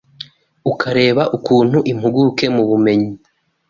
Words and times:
ukareba 0.71 1.23
ukuntu 1.37 1.77
impuguke 1.91 2.45
mu 2.55 2.63
bumenyi 2.69 3.09